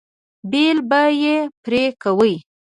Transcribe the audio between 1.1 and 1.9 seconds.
یې پرې